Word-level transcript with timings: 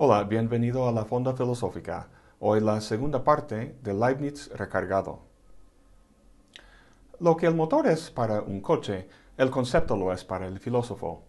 Hola, 0.00 0.22
bienvenido 0.22 0.86
a 0.86 0.92
la 0.92 1.04
Fonda 1.04 1.34
Filosófica. 1.34 2.06
Hoy 2.38 2.60
la 2.60 2.80
segunda 2.80 3.24
parte 3.24 3.74
de 3.82 3.92
Leibniz 3.92 4.48
recargado. 4.54 5.18
Lo 7.18 7.36
que 7.36 7.46
el 7.46 7.56
motor 7.56 7.88
es 7.88 8.08
para 8.08 8.40
un 8.42 8.60
coche, 8.60 9.08
el 9.36 9.50
concepto 9.50 9.96
lo 9.96 10.12
es 10.12 10.24
para 10.24 10.46
el 10.46 10.60
filósofo. 10.60 11.24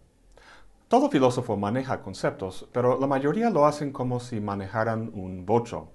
Todo 0.86 1.10
filósofo 1.10 1.56
maneja 1.56 2.00
conceptos, 2.00 2.68
pero 2.70 2.96
la 2.96 3.08
mayoría 3.08 3.50
lo 3.50 3.66
hacen 3.66 3.90
como 3.90 4.20
si 4.20 4.40
manejaran 4.40 5.10
un 5.14 5.44
bocho. 5.44 5.88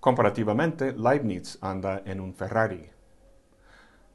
Comparativamente, 0.00 0.92
Leibniz 0.92 1.56
anda 1.60 2.02
en 2.04 2.18
un 2.18 2.34
Ferrari. 2.34 2.90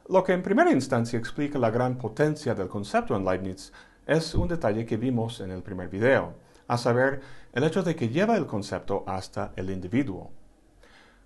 Lo 0.09 0.25
que 0.25 0.33
en 0.33 0.43
primera 0.43 0.73
instancia 0.73 1.17
explica 1.17 1.57
la 1.57 1.71
gran 1.71 1.97
potencia 1.97 2.53
del 2.53 2.67
concepto 2.67 3.15
en 3.15 3.23
Leibniz 3.23 3.71
es 4.05 4.35
un 4.35 4.49
detalle 4.49 4.85
que 4.85 4.97
vimos 4.97 5.39
en 5.39 5.51
el 5.51 5.63
primer 5.63 5.87
video, 5.87 6.33
a 6.71 6.77
saber, 6.77 7.19
el 7.51 7.65
hecho 7.65 7.83
de 7.83 7.97
que 7.97 8.07
lleva 8.07 8.37
el 8.37 8.45
concepto 8.45 9.03
hasta 9.05 9.51
el 9.57 9.69
individuo. 9.69 10.31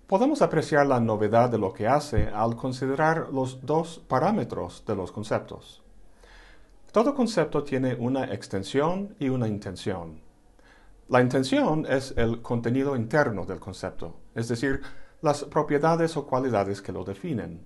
Podemos 0.08 0.42
apreciar 0.42 0.88
la 0.88 0.98
novedad 0.98 1.50
de 1.50 1.58
lo 1.58 1.72
que 1.72 1.86
hace 1.86 2.26
al 2.26 2.56
considerar 2.56 3.28
los 3.32 3.64
dos 3.64 4.02
parámetros 4.08 4.82
de 4.88 4.96
los 4.96 5.12
conceptos. 5.12 5.84
Todo 6.90 7.14
concepto 7.14 7.62
tiene 7.62 7.94
una 7.94 8.24
extensión 8.24 9.14
y 9.20 9.28
una 9.28 9.46
intención. 9.46 10.20
La 11.08 11.20
intención 11.20 11.86
es 11.88 12.12
el 12.16 12.42
contenido 12.42 12.96
interno 12.96 13.44
del 13.44 13.60
concepto, 13.60 14.16
es 14.34 14.48
decir, 14.48 14.80
las 15.22 15.44
propiedades 15.44 16.16
o 16.16 16.26
cualidades 16.26 16.82
que 16.82 16.90
lo 16.90 17.04
definen. 17.04 17.64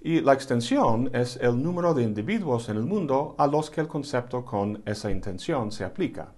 Y 0.00 0.20
la 0.20 0.32
extensión 0.32 1.10
es 1.14 1.36
el 1.36 1.62
número 1.62 1.94
de 1.94 2.02
individuos 2.02 2.68
en 2.68 2.76
el 2.76 2.84
mundo 2.84 3.36
a 3.38 3.46
los 3.46 3.70
que 3.70 3.80
el 3.80 3.86
concepto 3.86 4.44
con 4.44 4.82
esa 4.84 5.12
intención 5.12 5.70
se 5.70 5.84
aplica. 5.84 6.32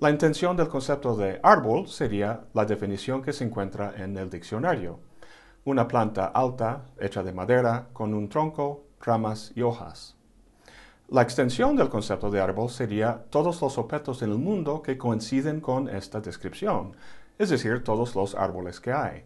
La 0.00 0.08
intención 0.08 0.56
del 0.56 0.68
concepto 0.68 1.14
de 1.14 1.40
árbol 1.42 1.86
sería 1.86 2.40
la 2.54 2.64
definición 2.64 3.20
que 3.20 3.34
se 3.34 3.44
encuentra 3.44 3.92
en 3.98 4.16
el 4.16 4.30
diccionario. 4.30 4.98
Una 5.64 5.86
planta 5.86 6.24
alta, 6.24 6.86
hecha 6.98 7.22
de 7.22 7.34
madera, 7.34 7.88
con 7.92 8.14
un 8.14 8.30
tronco, 8.30 8.86
ramas 9.02 9.52
y 9.54 9.60
hojas. 9.60 10.16
La 11.08 11.20
extensión 11.20 11.76
del 11.76 11.90
concepto 11.90 12.30
de 12.30 12.40
árbol 12.40 12.70
sería 12.70 13.26
todos 13.28 13.60
los 13.60 13.76
objetos 13.76 14.22
en 14.22 14.30
el 14.30 14.38
mundo 14.38 14.80
que 14.80 14.96
coinciden 14.96 15.60
con 15.60 15.86
esta 15.90 16.22
descripción, 16.22 16.96
es 17.38 17.50
decir, 17.50 17.84
todos 17.84 18.14
los 18.14 18.34
árboles 18.34 18.80
que 18.80 18.94
hay. 18.94 19.24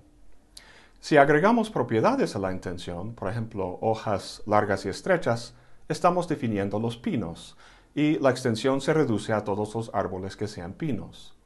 Si 0.98 1.16
agregamos 1.16 1.70
propiedades 1.70 2.34
a 2.34 2.40
la 2.40 2.50
intención, 2.50 3.14
por 3.14 3.30
ejemplo, 3.30 3.78
hojas 3.80 4.42
largas 4.44 4.84
y 4.86 4.88
estrechas, 4.88 5.54
estamos 5.88 6.26
definiendo 6.26 6.80
los 6.80 6.96
pinos, 6.96 7.56
y 7.94 8.18
la 8.18 8.30
extensión 8.30 8.80
se 8.80 8.92
reduce 8.92 9.32
a 9.32 9.44
todos 9.44 9.74
los 9.74 9.90
árboles 9.94 10.36
que 10.36 10.48
sean 10.48 10.72
pinos. 10.72 11.36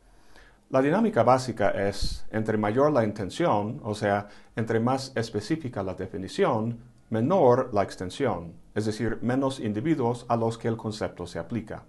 La 0.71 0.83
dinámica 0.83 1.23
básica 1.23 1.71
es, 1.71 2.27
entre 2.31 2.59
mayor 2.59 2.93
la 2.93 3.05
intención, 3.05 3.81
o 3.83 3.95
sea, 3.95 4.29
entre 4.55 4.81
más 4.81 5.13
específica 5.15 5.83
la 5.83 5.95
definición, 5.95 6.79
menor 7.11 7.71
la 7.73 7.83
extensión, 7.83 8.55
es 8.75 8.85
decir, 8.85 9.19
menos 9.23 9.61
individuos 9.61 10.27
a 10.29 10.37
los 10.37 10.59
que 10.59 10.69
el 10.69 10.77
concepto 10.77 11.27
se 11.27 11.39
aplica. 11.39 11.85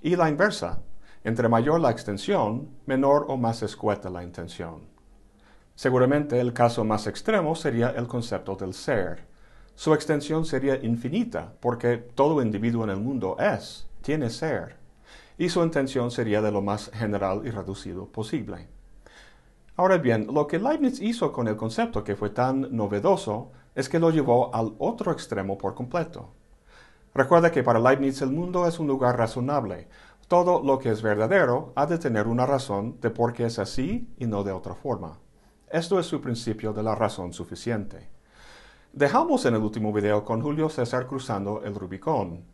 Y 0.00 0.16
la 0.16 0.28
inversa, 0.30 0.80
entre 1.22 1.48
mayor 1.48 1.80
la 1.80 1.90
extensión, 1.90 2.70
menor 2.86 3.26
o 3.28 3.36
más 3.36 3.62
escueta 3.62 4.08
la 4.08 4.22
intención. 4.22 4.86
Seguramente 5.74 6.40
el 6.40 6.52
caso 6.52 6.84
más 6.84 7.06
extremo 7.06 7.54
sería 7.54 7.90
el 7.90 8.06
concepto 8.06 8.56
del 8.56 8.74
ser. 8.74 9.27
Su 9.78 9.94
extensión 9.94 10.44
sería 10.44 10.84
infinita, 10.84 11.52
porque 11.60 11.98
todo 11.98 12.42
individuo 12.42 12.82
en 12.82 12.90
el 12.90 12.96
mundo 12.96 13.36
es, 13.38 13.86
tiene 14.02 14.28
ser, 14.28 14.74
y 15.38 15.50
su 15.50 15.62
intención 15.62 16.10
sería 16.10 16.42
de 16.42 16.50
lo 16.50 16.60
más 16.60 16.90
general 16.92 17.42
y 17.44 17.50
reducido 17.50 18.06
posible. 18.06 18.66
Ahora 19.76 19.98
bien, 19.98 20.26
lo 20.34 20.48
que 20.48 20.58
Leibniz 20.58 21.00
hizo 21.00 21.30
con 21.30 21.46
el 21.46 21.54
concepto 21.54 22.02
que 22.02 22.16
fue 22.16 22.30
tan 22.30 22.74
novedoso 22.76 23.52
es 23.76 23.88
que 23.88 24.00
lo 24.00 24.10
llevó 24.10 24.52
al 24.52 24.74
otro 24.80 25.12
extremo 25.12 25.56
por 25.56 25.76
completo. 25.76 26.32
Recuerda 27.14 27.52
que 27.52 27.62
para 27.62 27.78
Leibniz 27.78 28.20
el 28.20 28.32
mundo 28.32 28.66
es 28.66 28.80
un 28.80 28.88
lugar 28.88 29.16
razonable. 29.16 29.86
Todo 30.26 30.60
lo 30.60 30.80
que 30.80 30.90
es 30.90 31.02
verdadero 31.02 31.72
ha 31.76 31.86
de 31.86 31.98
tener 31.98 32.26
una 32.26 32.46
razón 32.46 32.98
de 33.00 33.10
por 33.10 33.32
qué 33.32 33.44
es 33.44 33.60
así 33.60 34.12
y 34.18 34.26
no 34.26 34.42
de 34.42 34.50
otra 34.50 34.74
forma. 34.74 35.20
Esto 35.70 36.00
es 36.00 36.06
su 36.06 36.20
principio 36.20 36.72
de 36.72 36.82
la 36.82 36.96
razón 36.96 37.32
suficiente. 37.32 38.17
Dejamos 38.92 39.44
en 39.44 39.54
el 39.54 39.62
último 39.62 39.92
video 39.92 40.24
con 40.24 40.40
Julio 40.40 40.70
César 40.70 41.06
cruzando 41.06 41.62
el 41.62 41.74
Rubicón. 41.74 42.44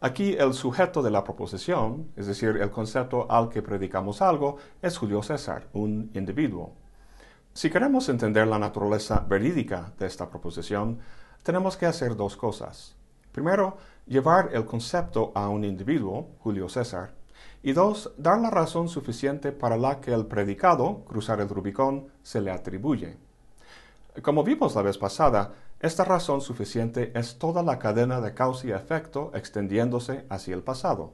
Aquí 0.00 0.34
el 0.34 0.52
sujeto 0.52 1.00
de 1.00 1.12
la 1.12 1.22
proposición, 1.22 2.10
es 2.16 2.26
decir, 2.26 2.58
el 2.60 2.70
concepto 2.70 3.30
al 3.30 3.48
que 3.48 3.62
predicamos 3.62 4.20
algo, 4.20 4.56
es 4.82 4.98
Julio 4.98 5.22
César, 5.22 5.68
un 5.72 6.10
individuo. 6.12 6.72
Si 7.54 7.70
queremos 7.70 8.08
entender 8.08 8.48
la 8.48 8.58
naturaleza 8.58 9.20
verídica 9.20 9.92
de 9.96 10.06
esta 10.06 10.28
proposición, 10.28 10.98
tenemos 11.44 11.76
que 11.76 11.86
hacer 11.86 12.16
dos 12.16 12.36
cosas. 12.36 12.96
Primero, 13.30 13.76
llevar 14.06 14.50
el 14.52 14.66
concepto 14.66 15.30
a 15.36 15.48
un 15.48 15.64
individuo, 15.64 16.30
Julio 16.40 16.68
César, 16.68 17.14
y 17.62 17.72
dos, 17.72 18.12
dar 18.18 18.40
la 18.40 18.50
razón 18.50 18.88
suficiente 18.88 19.52
para 19.52 19.76
la 19.76 20.00
que 20.00 20.12
el 20.12 20.26
predicado, 20.26 21.04
cruzar 21.06 21.40
el 21.40 21.48
Rubicón, 21.48 22.08
se 22.22 22.40
le 22.40 22.50
atribuye. 22.50 23.29
Como 24.22 24.44
vimos 24.44 24.74
la 24.74 24.82
vez 24.82 24.98
pasada, 24.98 25.52
esta 25.80 26.04
razón 26.04 26.40
suficiente 26.40 27.12
es 27.14 27.38
toda 27.38 27.62
la 27.62 27.78
cadena 27.78 28.20
de 28.20 28.34
causa 28.34 28.66
y 28.66 28.72
efecto 28.72 29.30
extendiéndose 29.34 30.26
hacia 30.28 30.54
el 30.54 30.62
pasado. 30.62 31.12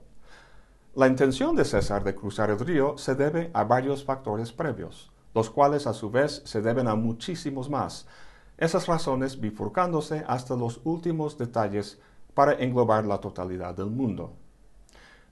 La 0.94 1.06
intención 1.06 1.54
de 1.54 1.64
César 1.64 2.04
de 2.04 2.14
cruzar 2.14 2.50
el 2.50 2.58
río 2.58 2.96
se 2.98 3.14
debe 3.14 3.50
a 3.52 3.64
varios 3.64 4.04
factores 4.04 4.52
previos 4.52 5.10
los 5.36 5.50
cuales 5.50 5.86
a 5.86 5.92
su 5.92 6.10
vez 6.10 6.40
se 6.46 6.62
deben 6.62 6.88
a 6.88 6.94
muchísimos 6.94 7.68
más, 7.68 8.06
esas 8.56 8.86
razones 8.86 9.38
bifurcándose 9.38 10.24
hasta 10.26 10.56
los 10.56 10.80
últimos 10.84 11.36
detalles 11.36 12.00
para 12.32 12.54
englobar 12.54 13.04
la 13.04 13.18
totalidad 13.18 13.74
del 13.74 13.90
mundo. 13.90 14.32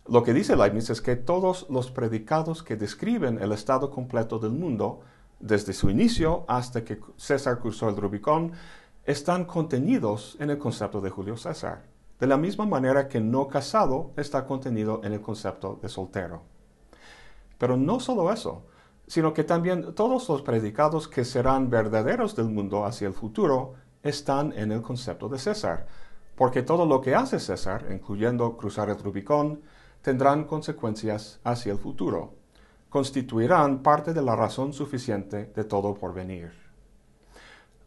Lo 0.07 0.23
que 0.23 0.35
dice 0.35 0.57
Leibniz 0.57 0.91
es 0.91 1.01
que 1.01 1.17
todos 1.17 1.67
los 1.71 1.91
predicados 1.91 2.63
que 2.63 2.77
describen 2.77 3.41
el 3.41 3.53
estado 3.53 3.91
completo 3.91 4.39
del 4.39 4.53
mundo, 4.53 5.01
desde 5.45 5.75
su 5.75 5.91
inicio 5.91 6.47
hasta 6.49 6.85
que 6.85 6.99
César 7.19 7.59
cruzó 7.59 7.91
el 7.91 7.97
Rubicón, 7.99 8.53
están 9.05 9.45
contenidos 9.45 10.39
en 10.41 10.49
el 10.49 10.57
concepto 10.57 11.03
de 11.03 11.11
Julio 11.11 11.37
César, 11.37 11.85
de 12.19 12.27
la 12.27 12.39
misma 12.39 12.65
manera 12.65 13.09
que 13.09 13.21
no 13.21 13.47
casado 13.47 14.13
está 14.17 14.47
contenido 14.47 15.03
en 15.05 15.13
el 15.13 15.21
concepto 15.21 15.79
de 15.83 15.91
soltero. 15.91 16.43
Pero 17.59 17.77
no 17.77 18.01
solo 18.01 18.33
eso, 18.33 18.65
sino 19.07 19.35
que 19.35 19.45
también 19.45 19.95
todos 19.95 20.27
los 20.31 20.41
predicados 20.41 21.09
que 21.09 21.27
serán 21.27 21.69
verdaderos 21.69 22.35
del 22.35 22.47
mundo 22.47 22.87
hacia 22.87 23.07
el 23.07 23.13
futuro 23.13 23.75
están 24.03 24.51
en 24.57 24.73
el 24.73 24.81
concepto 24.81 25.29
de 25.29 25.39
César, 25.39 25.87
porque 26.37 26.63
todo 26.63 26.87
lo 26.87 27.03
que 27.03 27.15
hace 27.15 27.39
César, 27.39 27.89
incluyendo 27.91 28.57
cruzar 28.57 28.89
el 28.89 28.99
Rubicón, 28.99 29.61
tendrán 30.01 30.45
consecuencias 30.45 31.39
hacia 31.45 31.73
el 31.73 31.79
futuro, 31.79 32.33
constituirán 32.95 33.83
parte 33.83 34.15
de 34.15 34.23
la 34.23 34.37
razón 34.37 34.73
suficiente 34.73 35.47
de 35.47 35.65
todo 35.65 35.95
por 35.95 36.15
venir. 36.15 36.53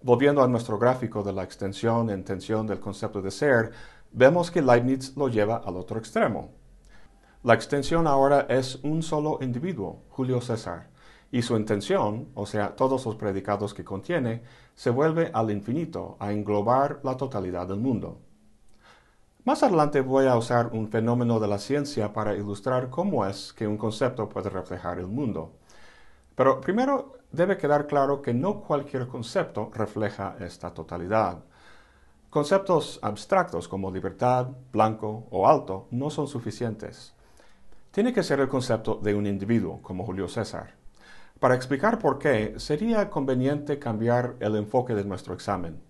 Volviendo 0.01 0.43
a 0.43 0.49
nuestro 0.49 0.77
gráfico 0.77 1.23
de 1.23 1.31
la 1.31 1.43
extensión 1.43 2.09
en 2.09 2.25
tensión 2.25 2.67
del 2.67 2.81
concepto 2.81 3.21
de 3.21 3.31
ser, 3.31 3.71
vemos 4.11 4.51
que 4.51 4.61
Leibniz 4.61 5.15
lo 5.15 5.29
lleva 5.29 5.61
al 5.65 5.77
otro 5.77 5.97
extremo. 5.97 6.49
La 7.43 7.53
extensión 7.53 8.05
ahora 8.05 8.47
es 8.49 8.83
un 8.83 9.01
solo 9.01 9.37
individuo, 9.39 10.03
Julio 10.09 10.41
César, 10.41 10.89
y 11.31 11.41
su 11.41 11.55
intención, 11.55 12.27
o 12.33 12.45
sea, 12.45 12.75
todos 12.75 13.05
los 13.05 13.15
predicados 13.15 13.73
que 13.73 13.85
contiene, 13.85 14.43
se 14.75 14.89
vuelve 14.89 15.31
al 15.33 15.51
infinito, 15.51 16.17
a 16.19 16.33
englobar 16.33 16.99
la 17.03 17.15
totalidad 17.15 17.65
del 17.65 17.79
mundo. 17.79 18.19
Más 19.47 19.63
adelante 19.63 20.01
voy 20.01 20.25
a 20.25 20.35
usar 20.35 20.71
un 20.73 20.89
fenómeno 20.89 21.39
de 21.39 21.47
la 21.47 21.57
ciencia 21.57 22.11
para 22.11 22.35
ilustrar 22.35 22.89
cómo 22.89 23.25
es 23.25 23.53
que 23.53 23.65
un 23.65 23.77
concepto 23.77 24.27
puede 24.27 24.49
reflejar 24.49 24.99
el 24.99 25.07
mundo. 25.07 25.53
Pero 26.35 26.59
primero 26.59 27.13
debe 27.31 27.57
quedar 27.57 27.87
claro 27.87 28.21
que 28.21 28.33
no 28.33 28.59
cualquier 28.59 29.07
concepto 29.07 29.71
refleja 29.73 30.35
esta 30.41 30.73
totalidad. 30.73 31.45
Conceptos 32.29 32.99
abstractos 33.01 33.69
como 33.69 33.89
libertad, 33.89 34.47
blanco 34.73 35.27
o 35.31 35.47
alto 35.47 35.87
no 35.91 36.09
son 36.09 36.27
suficientes. 36.27 37.13
Tiene 37.91 38.11
que 38.11 38.23
ser 38.23 38.41
el 38.41 38.49
concepto 38.49 38.95
de 38.95 39.15
un 39.15 39.25
individuo, 39.25 39.81
como 39.81 40.05
Julio 40.05 40.27
César. 40.27 40.75
Para 41.39 41.55
explicar 41.55 41.99
por 41.99 42.19
qué, 42.19 42.55
sería 42.57 43.09
conveniente 43.09 43.79
cambiar 43.79 44.35
el 44.41 44.57
enfoque 44.57 44.93
de 44.93 45.05
nuestro 45.05 45.33
examen. 45.33 45.86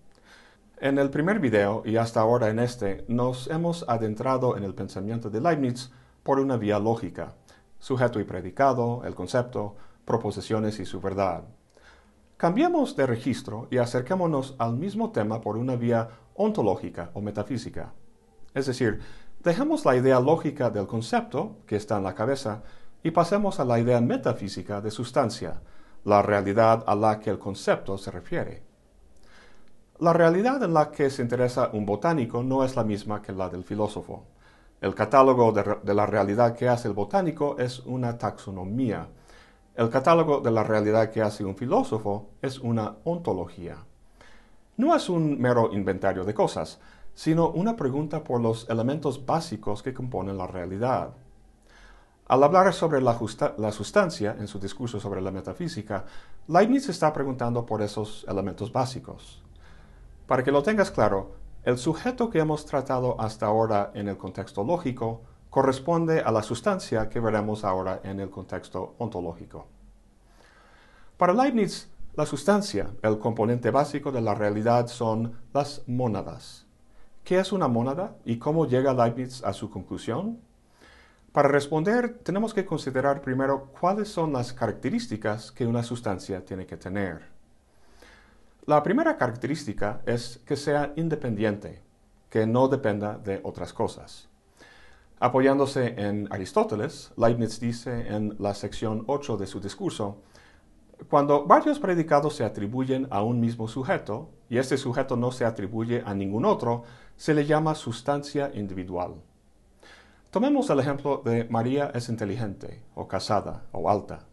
En 0.79 0.99
el 0.99 1.09
primer 1.09 1.39
video 1.39 1.81
y 1.85 1.97
hasta 1.97 2.21
ahora 2.21 2.49
en 2.49 2.59
este, 2.59 3.03
nos 3.07 3.47
hemos 3.47 3.83
adentrado 3.89 4.57
en 4.57 4.63
el 4.63 4.75
pensamiento 4.75 5.31
de 5.31 5.41
Leibniz 5.41 5.89
por 6.21 6.39
una 6.39 6.55
vía 6.55 6.77
lógica, 6.77 7.33
sujeto 7.79 8.19
y 8.19 8.25
predicado, 8.25 9.01
el 9.03 9.15
concepto, 9.15 9.75
proposiciones 10.05 10.79
y 10.79 10.85
su 10.85 11.01
verdad. 11.01 11.45
Cambiemos 12.37 12.95
de 12.95 13.07
registro 13.07 13.67
y 13.71 13.79
acerquémonos 13.79 14.53
al 14.59 14.77
mismo 14.77 15.11
tema 15.11 15.41
por 15.41 15.57
una 15.57 15.75
vía 15.75 16.09
ontológica 16.35 17.09
o 17.15 17.21
metafísica. 17.21 17.93
Es 18.53 18.67
decir, 18.67 18.99
dejemos 19.43 19.83
la 19.83 19.95
idea 19.95 20.19
lógica 20.19 20.69
del 20.69 20.85
concepto, 20.85 21.57
que 21.65 21.77
está 21.77 21.97
en 21.97 22.03
la 22.03 22.13
cabeza, 22.13 22.61
y 23.01 23.09
pasemos 23.09 23.59
a 23.59 23.65
la 23.65 23.79
idea 23.79 23.99
metafísica 23.99 24.79
de 24.79 24.91
sustancia, 24.91 25.59
la 26.03 26.21
realidad 26.21 26.83
a 26.85 26.93
la 26.93 27.19
que 27.19 27.31
el 27.31 27.39
concepto 27.39 27.97
se 27.97 28.11
refiere. 28.11 28.66
La 29.99 30.13
realidad 30.13 30.61
en 30.61 30.75
la 30.75 30.91
que 30.91 31.09
se 31.09 31.23
interesa 31.23 31.71
un 31.73 31.83
botánico 31.83 32.43
no 32.43 32.63
es 32.63 32.75
la 32.75 32.83
misma 32.83 33.19
que 33.23 33.31
la 33.31 33.49
del 33.49 33.63
filósofo. 33.63 34.25
El 34.79 34.93
catálogo 34.93 35.51
de, 35.51 35.93
la 35.95 36.05
realidad 36.05 36.55
que 36.55 36.69
hace 36.69 36.87
el 36.87 36.93
botánico 36.93 37.57
es 37.57 37.79
una 37.79 38.15
taxonomía. 38.15 39.07
El 39.73 39.89
catálogo 39.89 40.39
de 40.39 40.51
la 40.51 40.63
realidad 40.63 41.09
que 41.09 41.23
hace 41.23 41.43
un 41.43 41.55
filósofo 41.55 42.29
es 42.43 42.59
una 42.59 42.97
ontología. 43.05 43.77
No 44.75 44.95
es 44.95 45.09
un 45.09 45.41
mero 45.41 45.71
inventario 45.73 46.23
de 46.23 46.35
cosas, 46.35 46.79
sino 47.15 47.49
una 47.49 47.75
pregunta 47.75 48.23
por 48.23 48.39
los 48.39 48.69
elementos 48.69 49.25
básicos 49.25 49.81
que 49.81 49.95
componen 49.95 50.37
la 50.37 50.45
realidad. 50.45 51.09
Al 52.27 52.43
hablar 52.43 52.71
sobre 52.71 53.01
la, 53.01 53.17
la, 53.57 53.71
sustancia 53.71 54.35
en 54.37 54.47
su 54.47 54.59
discurso 54.59 54.99
sobre 54.99 55.21
la 55.21 55.31
metafísica, 55.31 56.05
Leibniz 56.47 56.87
está 56.87 57.11
preguntando 57.11 57.65
por 57.65 57.81
esos 57.81 58.27
elementos 58.29 58.71
básicos. 58.71 59.41
Para 60.27 60.43
que 60.43 60.51
lo 60.51 60.61
tengas 60.61 60.91
claro, 60.91 61.31
el 61.63 61.77
sujeto 61.77 62.29
que 62.29 62.39
hemos 62.39 62.65
tratado 62.65 63.19
hasta 63.19 63.45
ahora 63.45 63.91
en 63.93 64.09
el 64.09 64.17
contexto 64.17 64.63
lógico 64.63 65.21
corresponde 65.49 66.19
a 66.19 66.31
la 66.31 66.43
sustancia 66.43 67.07
que 67.07 67.21
veremos 67.21 67.63
ahora 67.63 68.01
en 68.03 68.19
el 68.19 68.29
contexto 68.29 68.95
ontológico. 68.97 69.67
Para 71.15 71.33
Leibniz, 71.33 71.89
la 72.15 72.25
sustancia, 72.25 72.89
el 73.01 73.19
componente 73.19 73.71
básico 73.71 74.11
de 74.11 74.21
la 74.21 74.35
realidad 74.35 74.87
son 74.87 75.39
las 75.53 75.81
mónadas. 75.87 76.65
¿Qué 77.23 77.39
es 77.39 77.53
una 77.53 77.69
mónada 77.69 78.17
y 78.25 78.37
cómo 78.37 78.67
llega 78.67 78.93
Leibniz 78.93 79.43
a 79.45 79.53
su 79.53 79.69
conclusión? 79.69 80.41
Para 81.31 81.47
responder, 81.47 82.19
tenemos 82.23 82.53
que 82.53 82.65
considerar 82.65 83.21
primero 83.21 83.71
cuáles 83.79 84.09
son 84.09 84.33
las 84.33 84.51
características 84.51 85.51
que 85.51 85.65
una 85.65 85.83
sustancia 85.83 86.43
tiene 86.43 86.65
que 86.65 86.75
tener. 86.75 87.36
La 88.67 88.83
primera 88.83 89.15
característica 89.15 90.01
es 90.05 90.41
que 90.45 90.57
sea 90.57 90.91
independiente, 90.97 91.81
que 92.29 92.45
no 92.45 92.67
dependa 92.67 93.17
de 93.17 93.39
otras 93.43 93.71
cosas. 93.71 94.27
Apoyándose 95.21 95.95
en 95.97 96.27
Aristóteles, 96.33 97.13
Leibniz 97.15 97.61
dice 97.61 98.13
en 98.13 98.35
la 98.39 98.53
sección 98.53 99.05
8 99.07 99.37
de 99.37 99.47
su 99.47 99.61
discurso, 99.61 100.17
cuando 101.09 101.45
varios 101.45 101.79
predicados 101.79 102.35
se 102.35 102.43
atribuyen 102.43 103.07
a 103.09 103.21
un 103.23 103.39
mismo 103.39 103.69
sujeto 103.69 104.31
y 104.49 104.57
este 104.57 104.75
sujeto 104.75 105.15
no 105.15 105.31
se 105.31 105.45
atribuye 105.45 106.03
a 106.05 106.13
ningún 106.13 106.43
otro, 106.43 106.83
se 107.15 107.33
le 107.33 107.45
llama 107.45 107.73
sustancia 107.73 108.51
individual. 108.53 109.13
Tomemos 110.29 110.69
el 110.69 110.81
ejemplo 110.81 111.21
de 111.23 111.45
María 111.45 111.89
es 111.95 112.09
inteligente, 112.09 112.83
o 112.95 113.07
casada, 113.07 113.63
o 113.71 113.89
alta. 113.89 114.27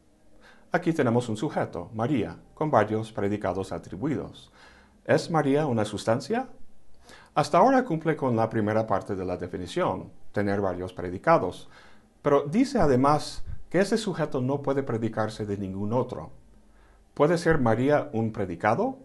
Aquí 0.75 0.93
tenemos 0.93 1.29
un 1.29 1.37
sujeto, 1.37 1.89
María, 1.95 2.37
con 2.53 2.69
varios 2.69 3.13
predicados 3.13 3.71
atribuidos. 3.71 4.51
¿Es 5.05 5.31
María 5.31 5.67
una 5.67 5.85
sustancia? 5.85 6.49
Hasta 7.33 7.59
ahora 7.59 7.85
cumple 7.85 8.17
con 8.17 8.35
la 8.35 8.51
primera 8.51 8.85
parte 8.85 9.15
de 9.15 9.25
la 9.25 9.37
definición, 9.37 10.11
tener 10.33 10.61
varios 10.61 10.93
predicados, 10.93 11.69
pero 12.23 12.43
dice 12.43 12.81
además 12.81 13.45
que 13.71 13.79
ese 13.79 13.97
sujeto 13.97 14.41
no 14.41 14.63
puede 14.63 14.83
predicarse 14.83 15.47
de 15.47 15.59
ningún 15.59 15.93
otro. 15.93 16.33
¿Puede 17.15 17.39
ser 17.39 17.61
María 17.61 18.11
un 18.13 18.33
predicado? 18.33 18.99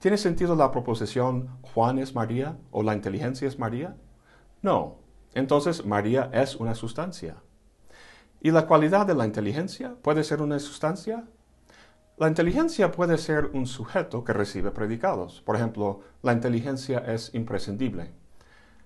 ¿Tiene 0.00 0.18
sentido 0.18 0.56
la 0.56 0.72
proposición 0.72 1.60
Juan 1.62 2.00
es 2.00 2.16
María 2.16 2.58
o 2.72 2.82
la 2.82 2.94
inteligencia 2.94 3.46
es 3.46 3.56
María? 3.56 3.94
No. 4.62 4.96
Entonces 5.32 5.86
María 5.86 6.28
es 6.32 6.56
una 6.56 6.74
sustancia. 6.74 7.36
¿Y 8.40 8.52
la 8.52 8.66
cualidad 8.66 9.04
de 9.04 9.14
la 9.14 9.26
inteligencia 9.26 9.96
puede 10.00 10.22
ser 10.22 10.42
una 10.42 10.58
sustancia? 10.60 11.24
La 12.18 12.28
inteligencia 12.28 12.92
puede 12.92 13.18
ser 13.18 13.50
un 13.52 13.66
sujeto 13.66 14.22
que 14.24 14.32
recibe 14.32 14.70
predicados. 14.70 15.40
Por 15.42 15.56
ejemplo, 15.56 16.00
la 16.22 16.32
inteligencia 16.32 16.98
es 16.98 17.34
imprescindible. 17.34 18.12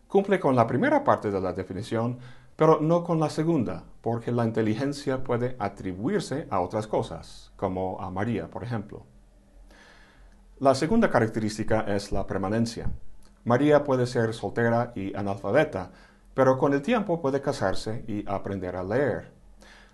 Cumple 0.09 0.41
con 0.41 0.57
la 0.57 0.67
primera 0.67 1.05
parte 1.05 1.31
de 1.31 1.41
la 1.41 1.53
definición, 1.53 2.19
pero 2.57 2.81
no 2.81 3.05
con 3.05 3.21
la 3.21 3.29
segunda, 3.29 3.85
porque 4.01 4.33
la 4.33 4.45
inteligencia 4.45 5.23
puede 5.23 5.57
atribuirse 5.59 6.47
a 6.51 6.61
otras 6.61 6.87
cosas, 6.87 7.53
como 7.57 8.01
a 8.01 8.11
María, 8.11 8.51
por 8.51 8.65
ejemplo. 8.65 9.05
La 10.61 10.75
segunda 10.75 11.11
característica 11.11 11.81
es 11.81 12.13
la 12.13 12.27
permanencia. 12.27 12.91
María 13.45 13.83
puede 13.83 14.07
ser 14.07 14.33
soltera 14.35 14.93
y 14.95 15.15
analfabeta, 15.17 15.91
pero 16.35 16.57
con 16.57 16.73
el 16.73 16.83
tiempo 16.83 17.21
puede 17.21 17.41
casarse 17.41 18.05
y 18.07 18.25
aprender 18.31 18.77
a 18.77 18.85
leer. 18.85 19.32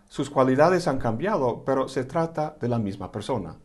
Sus 0.08 0.31
cualidades 0.31 0.88
han 0.88 0.99
cambiado, 0.99 1.64
pero 1.64 1.88
se 1.88 2.05
trata 2.05 2.56
de 2.60 2.69
la 2.69 2.78
misma 2.78 3.12
persona. 3.12 3.56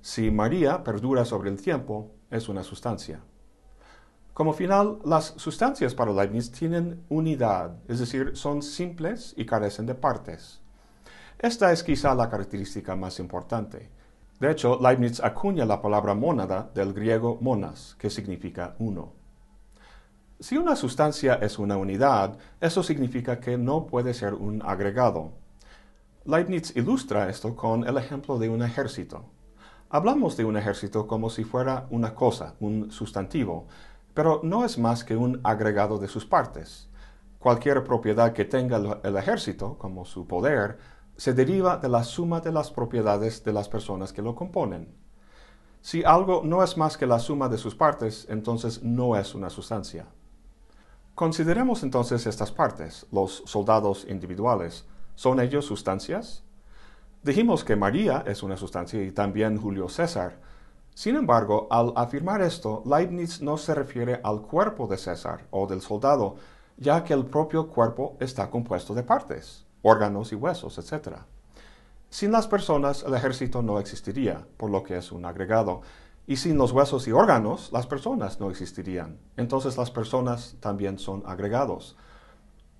Si 0.00 0.30
María 0.30 0.82
perdura 0.82 1.24
sobre 1.24 1.50
el 1.50 1.60
tiempo, 1.60 2.10
es 2.30 2.48
una 2.48 2.64
sustancia. 2.64 3.20
Como 4.34 4.52
final, 4.52 4.98
las 5.04 5.34
sustancias 5.36 5.94
para 5.94 6.12
Leibniz 6.12 6.50
tienen 6.50 7.04
unidad, 7.08 7.76
es 7.86 8.00
decir, 8.00 8.32
son 8.34 8.62
simples 8.62 9.32
y 9.36 9.46
carecen 9.46 9.86
de 9.86 9.94
partes. 9.94 10.60
Esta 11.38 11.70
es 11.70 11.84
quizá 11.84 12.14
la 12.16 12.28
característica 12.28 12.96
más 12.96 13.20
importante. 13.20 13.88
De 14.40 14.50
hecho, 14.50 14.80
Leibniz 14.82 15.20
acuña 15.22 15.64
la 15.64 15.80
palabra 15.80 16.14
mónada 16.14 16.68
del 16.74 16.92
griego 16.92 17.38
monas, 17.40 17.94
que 17.96 18.10
significa 18.10 18.74
uno. 18.80 19.12
Si 20.40 20.56
una 20.56 20.74
sustancia 20.74 21.34
es 21.36 21.60
una 21.60 21.76
unidad, 21.76 22.36
eso 22.60 22.82
significa 22.82 23.38
que 23.38 23.56
no 23.56 23.86
puede 23.86 24.12
ser 24.12 24.34
un 24.34 24.60
agregado. 24.62 25.43
Leibniz 26.26 26.74
ilustra 26.74 27.28
esto 27.28 27.54
con 27.54 27.86
el 27.86 27.98
ejemplo 27.98 28.38
de 28.38 28.48
un 28.48 28.62
ejército. 28.62 29.26
Hablamos 29.90 30.38
de 30.38 30.46
un 30.46 30.56
ejército 30.56 31.06
como 31.06 31.28
si 31.28 31.44
fuera 31.44 31.86
una 31.90 32.14
cosa, 32.14 32.54
un 32.60 32.90
sustantivo, 32.90 33.66
pero 34.14 34.40
no 34.42 34.64
es 34.64 34.78
más 34.78 35.04
que 35.04 35.16
un 35.16 35.38
agregado 35.44 35.98
de 35.98 36.08
sus 36.08 36.24
partes. 36.24 36.88
Cualquier 37.38 37.84
propiedad 37.84 38.32
que 38.32 38.46
tenga 38.46 39.00
el 39.02 39.16
ejército, 39.18 39.76
como 39.76 40.06
su 40.06 40.26
poder, 40.26 40.78
se 41.14 41.34
deriva 41.34 41.76
de 41.76 41.90
la 41.90 42.02
suma 42.02 42.40
de 42.40 42.52
las 42.52 42.70
propiedades 42.70 43.44
de 43.44 43.52
las 43.52 43.68
personas 43.68 44.10
que 44.14 44.22
lo 44.22 44.34
componen. 44.34 44.94
Si 45.82 46.04
algo 46.04 46.40
no 46.42 46.62
es 46.64 46.78
más 46.78 46.96
que 46.96 47.06
la 47.06 47.18
suma 47.18 47.50
de 47.50 47.58
sus 47.58 47.74
partes, 47.74 48.26
entonces 48.30 48.82
no 48.82 49.14
es 49.14 49.34
una 49.34 49.50
sustancia. 49.50 50.06
Consideremos 51.14 51.82
entonces 51.82 52.26
estas 52.26 52.50
partes, 52.50 53.06
los 53.12 53.42
soldados 53.44 54.06
individuales. 54.08 54.86
¿Son 55.14 55.40
ellos 55.40 55.64
sustancias? 55.64 56.42
Dijimos 57.22 57.64
que 57.64 57.76
María 57.76 58.24
es 58.26 58.42
una 58.42 58.56
sustancia 58.56 59.02
y 59.02 59.10
también 59.10 59.56
Julio 59.60 59.88
César. 59.88 60.40
Sin 60.94 61.16
embargo, 61.16 61.66
al 61.70 61.92
afirmar 61.96 62.42
esto, 62.42 62.82
Leibniz 62.86 63.40
no 63.40 63.56
se 63.56 63.74
refiere 63.74 64.20
al 64.22 64.42
cuerpo 64.42 64.86
de 64.86 64.98
César 64.98 65.46
o 65.50 65.66
del 65.66 65.80
soldado, 65.80 66.36
ya 66.76 67.02
que 67.02 67.14
el 67.14 67.26
propio 67.26 67.68
cuerpo 67.68 68.16
está 68.20 68.50
compuesto 68.50 68.94
de 68.94 69.02
partes 69.02 69.64
órganos 69.84 70.32
y 70.32 70.34
huesos, 70.34 70.78
etc. 70.78 71.18
Sin 72.08 72.32
las 72.32 72.48
personas 72.48 73.04
el 73.06 73.14
ejército 73.14 73.62
no 73.62 73.78
existiría, 73.78 74.46
por 74.56 74.70
lo 74.70 74.82
que 74.82 74.96
es 74.96 75.12
un 75.12 75.26
agregado, 75.26 75.82
y 76.26 76.36
sin 76.36 76.56
los 76.56 76.72
huesos 76.72 77.06
y 77.06 77.12
órganos 77.12 77.70
las 77.70 77.86
personas 77.86 78.40
no 78.40 78.50
existirían. 78.50 79.18
Entonces 79.36 79.76
las 79.76 79.90
personas 79.90 80.56
también 80.60 80.98
son 80.98 81.22
agregados. 81.26 81.96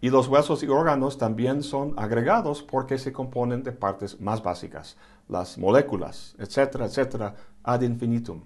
Y 0.04 0.10
los 0.10 0.28
huesos 0.28 0.62
y 0.62 0.66
órganos 0.66 1.16
también 1.16 1.62
son 1.62 1.94
agregados 1.96 2.62
porque 2.62 2.98
se 2.98 3.10
componen 3.10 3.62
de 3.62 3.72
partes 3.72 4.20
más 4.20 4.42
básicas, 4.42 4.98
las 5.28 5.56
moléculas, 5.56 6.36
etcétera, 6.38 6.84
etcétera, 6.84 7.34
ad 7.62 7.80
infinitum. 7.80 8.42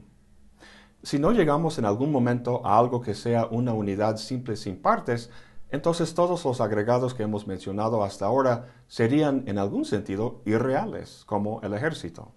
Si 1.02 1.18
no 1.18 1.32
llegamos 1.32 1.76
en 1.78 1.84
algún 1.84 2.12
momento 2.12 2.64
a 2.64 2.78
algo 2.78 3.00
que 3.00 3.12
sea 3.12 3.46
una 3.46 3.72
unidad 3.72 4.18
simple 4.18 4.54
sin 4.54 4.80
partes, 4.80 5.30
entonces 5.70 6.14
todos 6.14 6.44
los 6.44 6.60
agregados 6.60 7.12
que 7.12 7.24
hemos 7.24 7.48
mencionado 7.48 8.04
hasta 8.04 8.26
ahora 8.26 8.66
serían 8.86 9.42
en 9.48 9.58
algún 9.58 9.84
sentido 9.84 10.42
irreales, 10.44 11.24
como 11.26 11.60
el 11.62 11.74
ejército. 11.74 12.30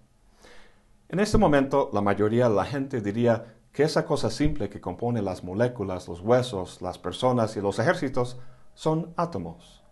En 1.08 1.20
este 1.20 1.38
momento, 1.38 1.90
la 1.92 2.00
mayoría 2.00 2.48
de 2.48 2.56
la 2.56 2.64
gente 2.64 3.00
diría 3.00 3.54
que 3.70 3.84
esa 3.84 4.04
cosa 4.04 4.30
simple 4.30 4.68
que 4.68 4.80
compone 4.80 5.22
las 5.22 5.44
moléculas, 5.44 6.08
los 6.08 6.20
huesos, 6.22 6.82
las 6.82 6.98
personas 6.98 7.56
y 7.56 7.60
los 7.60 7.78
ejércitos 7.78 8.40
son 8.74 9.12
átomos. 9.16 9.82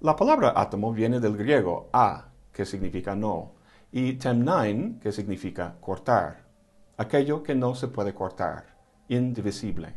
La 0.00 0.16
palabra 0.16 0.54
átomo 0.56 0.92
viene 0.92 1.20
del 1.20 1.36
griego 1.36 1.88
a, 1.92 2.28
que 2.52 2.64
significa 2.64 3.14
no, 3.14 3.52
y 3.92 4.14
temnain, 4.14 4.98
que 5.00 5.12
significa 5.12 5.76
cortar, 5.80 6.44
aquello 6.96 7.42
que 7.42 7.54
no 7.54 7.74
se 7.74 7.88
puede 7.88 8.14
cortar, 8.14 8.76
indivisible. 9.08 9.94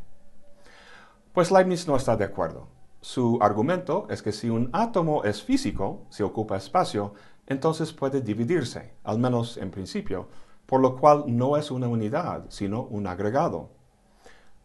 Pues 1.32 1.52
Leibniz 1.52 1.88
no 1.88 1.96
está 1.96 2.16
de 2.16 2.26
acuerdo. 2.26 2.68
Su 3.02 3.38
argumento 3.42 4.08
es 4.10 4.22
que 4.22 4.32
si 4.32 4.50
un 4.50 4.70
átomo 4.72 5.24
es 5.24 5.44
físico, 5.44 6.06
si 6.10 6.24
ocupa 6.24 6.58
espacio, 6.58 7.14
entonces 7.48 7.92
puede 7.92 8.22
dividirse, 8.22 8.94
al 9.04 9.20
menos 9.20 9.58
en 9.58 9.72
principio, 9.72 10.30
por 10.66 10.80
lo 10.80 10.96
cual 10.96 11.26
no 11.28 11.58
es 11.58 11.72
una 11.72 11.88
unidad, 11.88 12.46
sino 12.50 12.84
un 12.84 13.08
agregado. 13.08 13.72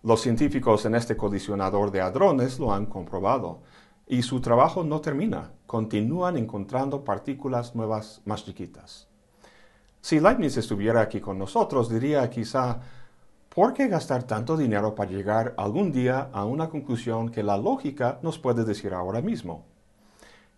Los 0.03 0.21
científicos 0.21 0.85
en 0.85 0.95
este 0.95 1.17
colisionador 1.17 1.91
de 1.91 2.01
hadrones 2.01 2.59
lo 2.59 2.73
han 2.73 2.87
comprobado. 2.87 3.63
y 4.11 4.23
su 4.23 4.41
trabajo 4.41 4.85
no 4.85 5.03
termina, 5.03 5.53
continúan 5.67 6.39
encontrando 6.39 7.05
partículas 7.05 7.75
nuevas 7.75 8.23
más 8.25 8.43
chiquitas. 8.43 9.07
Si 10.01 10.19
Leibniz 10.19 10.57
estuviera 10.57 11.03
aquí 11.03 11.21
con 11.21 11.39
nosotros, 11.39 11.91
diría 11.91 12.31
quizá, 12.31 12.81
¿por 13.55 13.75
qué 13.75 13.87
gastar 13.89 14.23
tanto 14.23 14.57
dinero 14.57 14.95
para 14.95 15.11
llegar 15.11 15.53
algún 15.59 15.93
día 15.93 16.31
a 16.33 16.47
una 16.47 16.71
conclusión 16.71 17.29
que 17.29 17.43
la 17.43 17.59
lógica 17.59 18.19
nos 18.23 18.39
puede 18.39 18.65
decir 18.65 18.95
ahora 18.95 19.21
mismo? 19.21 19.67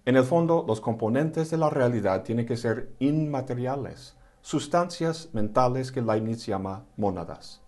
En 0.05 0.17
el 0.17 0.25
fondo, 0.25 0.65
los 0.67 0.81
componentes 0.81 1.51
de 1.51 1.57
la 1.57 1.71
realidad 1.71 2.23
tienen 2.23 2.47
que 2.47 2.57
ser 2.57 2.95
inmateriales, 3.01 4.17
sustancias 4.43 5.31
mentales 5.33 5.91
que 5.91 6.03
Leibniz 6.03 6.47
llama 6.47 6.85
mónadas. 6.97 7.61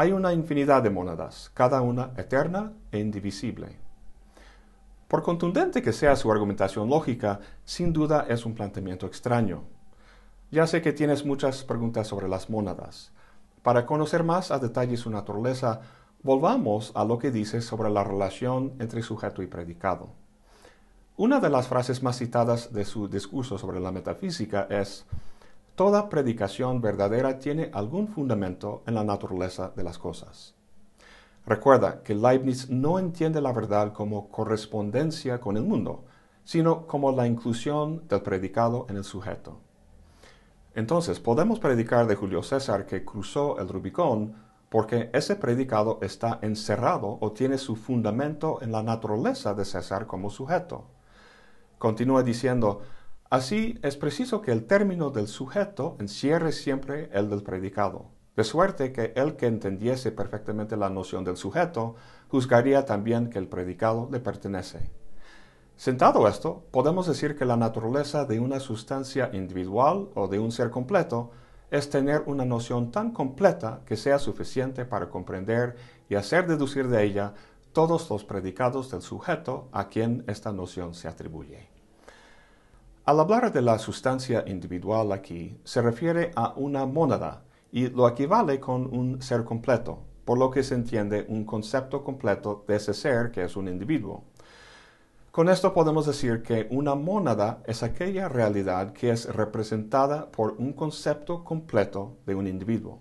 Hay 0.00 0.12
una 0.12 0.32
infinidad 0.32 0.84
de 0.84 0.90
mónadas, 0.90 1.50
cada 1.54 1.82
una 1.82 2.12
eterna 2.16 2.72
e 2.92 3.00
indivisible. 3.00 3.80
Por 5.08 5.24
contundente 5.24 5.82
que 5.82 5.92
sea 5.92 6.14
su 6.14 6.30
argumentación 6.30 6.88
lógica, 6.88 7.40
sin 7.64 7.92
duda 7.92 8.24
es 8.28 8.46
un 8.46 8.54
planteamiento 8.54 9.06
extraño. 9.06 9.64
Ya 10.52 10.68
sé 10.68 10.82
que 10.82 10.92
tienes 10.92 11.24
muchas 11.26 11.64
preguntas 11.64 12.06
sobre 12.06 12.28
las 12.28 12.48
mónadas. 12.48 13.10
Para 13.64 13.86
conocer 13.86 14.22
más 14.22 14.52
a 14.52 14.60
detalle 14.60 14.96
su 14.96 15.10
naturaleza, 15.10 15.80
volvamos 16.22 16.92
a 16.94 17.04
lo 17.04 17.18
que 17.18 17.32
dice 17.32 17.60
sobre 17.60 17.90
la 17.90 18.04
relación 18.04 18.74
entre 18.78 19.02
sujeto 19.02 19.42
y 19.42 19.48
predicado. 19.48 20.10
Una 21.16 21.40
de 21.40 21.50
las 21.50 21.66
frases 21.66 22.04
más 22.04 22.18
citadas 22.18 22.72
de 22.72 22.84
su 22.84 23.08
discurso 23.08 23.58
sobre 23.58 23.80
la 23.80 23.90
metafísica 23.90 24.68
es, 24.70 25.06
Toda 25.78 26.08
predicación 26.08 26.80
verdadera 26.80 27.38
tiene 27.38 27.70
algún 27.72 28.08
fundamento 28.08 28.82
en 28.88 28.96
la 28.96 29.04
naturaleza 29.04 29.70
de 29.76 29.84
las 29.84 29.96
cosas. 29.96 30.56
Recuerda 31.46 32.02
que 32.02 32.16
Leibniz 32.16 32.68
no 32.68 32.98
entiende 32.98 33.40
la 33.40 33.52
verdad 33.52 33.92
como 33.92 34.28
correspondencia 34.28 35.38
con 35.38 35.56
el 35.56 35.62
mundo, 35.62 36.04
sino 36.42 36.88
como 36.88 37.12
la 37.12 37.28
inclusión 37.28 38.08
del 38.08 38.22
predicado 38.22 38.86
en 38.88 38.96
el 38.96 39.04
sujeto. 39.04 39.60
Entonces, 40.74 41.20
podemos 41.20 41.60
predicar 41.60 42.08
de 42.08 42.16
Julio 42.16 42.42
César 42.42 42.84
que 42.84 43.04
cruzó 43.04 43.60
el 43.60 43.68
Rubicón 43.68 44.34
porque 44.68 45.10
ese 45.12 45.36
predicado 45.36 46.00
está 46.02 46.40
encerrado 46.42 47.18
o 47.20 47.30
tiene 47.30 47.56
su 47.56 47.76
fundamento 47.76 48.58
en 48.62 48.72
la 48.72 48.82
naturaleza 48.82 49.54
de 49.54 49.64
César 49.64 50.08
como 50.08 50.28
sujeto. 50.28 50.86
Continúa 51.78 52.24
diciendo, 52.24 52.82
así 53.30 53.78
es 53.82 53.96
preciso 53.96 54.42
que 54.42 54.52
el 54.52 54.66
término 54.66 55.10
del 55.10 55.28
sujeto 55.28 55.96
encierre 56.00 56.52
siempre 56.52 57.10
el 57.12 57.30
del 57.30 57.42
predicado, 57.42 58.06
de 58.36 58.44
suerte 58.44 58.92
que 58.92 59.12
el 59.16 59.36
que 59.36 59.46
entendiese 59.46 60.12
perfectamente 60.12 60.76
la 60.76 60.90
noción 60.90 61.24
del 61.24 61.36
sujeto, 61.36 61.96
juzgaría 62.28 62.84
también 62.84 63.30
que 63.30 63.38
el 63.38 63.48
predicado 63.48 64.08
le 64.12 64.20
pertenece. 64.20 64.90
Sentado 65.76 66.26
esto, 66.26 66.64
podemos 66.70 67.06
decir 67.06 67.36
que 67.36 67.44
la 67.44 67.56
naturaleza 67.56 68.24
de 68.24 68.40
una 68.40 68.60
sustancia 68.60 69.30
individual 69.32 70.08
o 70.14 70.26
de 70.26 70.38
un 70.38 70.52
ser 70.52 70.70
completo 70.70 71.30
es 71.70 71.90
tener 71.90 72.22
una 72.26 72.44
noción 72.44 72.90
tan 72.90 73.12
completa 73.12 73.82
que 73.86 73.96
sea 73.96 74.18
suficiente 74.18 74.84
para 74.84 75.08
comprender 75.08 75.76
y 76.08 76.14
hacer 76.14 76.46
deducir 76.46 76.88
de 76.88 77.04
ella 77.04 77.34
todos 77.72 78.10
los 78.10 78.24
predicados 78.24 78.90
del 78.90 79.02
sujeto 79.02 79.68
a 79.72 79.88
quien 79.88 80.24
esta 80.26 80.52
noción 80.52 80.94
se 80.94 81.08
atribuye. 81.08 81.77
Al 83.08 83.20
hablar 83.20 83.50
de 83.50 83.62
la 83.62 83.78
sustancia 83.78 84.44
individual 84.46 85.12
aquí, 85.12 85.58
se 85.64 85.80
refiere 85.80 86.30
a 86.36 86.52
una 86.56 86.84
mónada 86.84 87.42
y 87.72 87.88
lo 87.88 88.06
equivale 88.06 88.60
con 88.60 88.84
un 88.94 89.22
ser 89.22 89.44
completo, 89.44 90.00
por 90.26 90.36
lo 90.36 90.50
que 90.50 90.62
se 90.62 90.74
entiende 90.74 91.24
un 91.26 91.46
concepto 91.46 92.04
completo 92.04 92.66
de 92.68 92.76
ese 92.76 92.92
ser 92.92 93.30
que 93.30 93.44
es 93.44 93.56
un 93.56 93.66
individuo. 93.66 94.24
Con 95.30 95.48
esto 95.48 95.72
podemos 95.72 96.04
decir 96.04 96.42
que 96.42 96.68
una 96.70 96.94
mónada 96.96 97.62
es 97.64 97.82
aquella 97.82 98.28
realidad 98.28 98.92
que 98.92 99.08
es 99.08 99.34
representada 99.34 100.30
por 100.30 100.56
un 100.58 100.74
concepto 100.74 101.44
completo 101.44 102.18
de 102.26 102.34
un 102.34 102.46
individuo. 102.46 103.00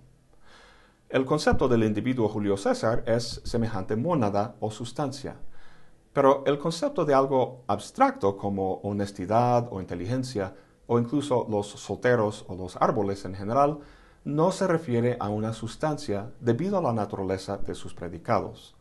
El 1.09 1.25
concepto 1.25 1.67
del 1.67 1.83
individuo 1.83 2.29
Julio 2.29 2.55
César 2.55 3.03
es 3.07 3.41
semejante 3.43 3.97
mónada 3.97 4.55
o 4.61 4.71
sustancia, 4.71 5.35
pero 6.17 6.43
el 6.47 6.57
concepto 6.57 7.05
de 7.05 7.13
algo 7.13 7.63
abstracto 7.67 8.37
como 8.37 8.77
honestidad 8.81 9.67
o 9.69 9.79
inteligencia, 9.81 10.55
o 10.87 10.97
incluso 10.97 11.45
los 11.47 11.67
solteros 11.67 12.43
o 12.47 12.55
los 12.55 12.75
árboles 12.77 13.23
en 13.25 13.35
general, 13.35 13.77
no 14.23 14.51
se 14.51 14.65
refiere 14.65 15.17
a 15.19 15.29
una 15.29 15.53
sustancia 15.53 16.31
debido 16.39 16.79
a 16.79 16.81
la 16.81 16.91
naturaleza 16.91 17.57
de 17.57 17.75
sus 17.75 17.93
predicados. 17.93 18.75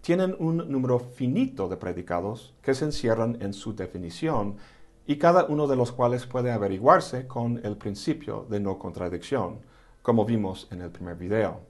Tienen 0.00 0.36
un 0.38 0.58
número 0.70 1.00
finito 1.00 1.66
de 1.66 1.76
predicados 1.76 2.54
que 2.62 2.74
se 2.74 2.84
encierran 2.84 3.38
en 3.40 3.52
su 3.52 3.74
definición 3.74 4.54
y 5.08 5.16
cada 5.16 5.46
uno 5.46 5.66
de 5.66 5.74
los 5.74 5.90
cuales 5.90 6.24
puede 6.24 6.52
averiguarse 6.52 7.26
con 7.26 7.60
el 7.64 7.78
principio 7.78 8.46
de 8.48 8.60
no 8.60 8.78
contradicción 8.78 9.58
como 10.02 10.24
vimos 10.24 10.68
en 10.70 10.82
el 10.82 10.90
primer 10.92 11.16
video. 11.16 11.69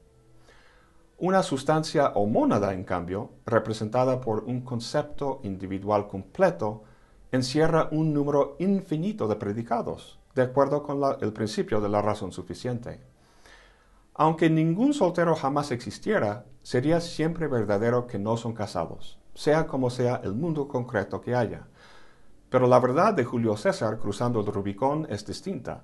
Una 1.23 1.43
sustancia 1.43 2.13
o 2.15 2.27
mónada, 2.27 2.73
en 2.73 2.83
cambio, 2.83 3.33
representada 3.45 4.23
por 4.23 4.45
un 4.45 4.63
concepto 4.63 5.41
individual 5.43 6.09
completo, 6.09 6.85
encierra 7.31 7.91
un 7.93 8.15
número 8.15 8.57
infinito 8.59 9.29
de 9.29 9.37
predicados, 9.37 10.19
de 10.35 10.41
acuerdo 10.41 10.83
con 10.83 10.99
el 11.21 11.35
principio 11.35 11.83
de 11.83 11.91
la 11.91 12.01
razón 12.01 12.33
suficiente. 12.33 13.03
Aunque 14.15 14.49
ningún 14.49 14.95
soltero 14.95 15.35
jamás 15.35 15.73
existiera, 15.73 16.47
sería 16.63 17.03
siempre 17.03 17.49
verdadero 17.49 18.07
que 18.07 18.19
no 18.19 18.39
son 18.39 18.55
casados, 18.55 19.19
sea 19.35 19.67
como 19.67 19.91
sea 19.91 20.23
el 20.25 20.33
mundo 20.33 20.69
concreto 20.69 21.21
que 21.21 21.35
haya. 21.35 21.67
Pero 22.49 22.67
la 22.67 22.81
verdad 22.81 23.13
de 23.13 23.27
Julio 23.27 23.59
César 23.59 23.99
cruzando 23.99 24.41
el 24.41 24.47
Rubicón 24.47 25.07
es 25.11 25.27
distinta, 25.27 25.83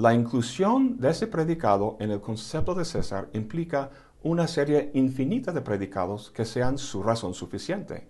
la 0.00 0.14
inclusión 0.14 0.96
de 0.98 1.10
ese 1.10 1.26
predicado 1.26 1.98
en 2.00 2.10
el 2.10 2.22
concepto 2.22 2.74
de 2.74 2.86
César 2.86 3.28
implica 3.34 3.90
una 4.22 4.46
serie 4.46 4.90
infinita 4.94 5.52
de 5.52 5.62
predicados 5.62 6.30
que 6.30 6.44
sean 6.44 6.78
su 6.78 7.02
razón 7.02 7.34
suficiente, 7.34 8.08